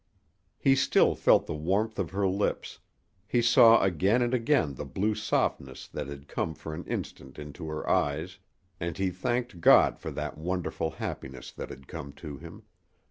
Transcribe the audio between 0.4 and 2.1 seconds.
He still felt the warmth of